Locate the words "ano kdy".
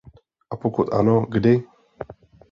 0.93-1.63